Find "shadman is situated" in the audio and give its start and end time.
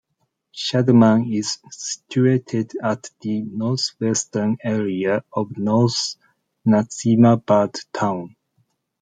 0.55-2.71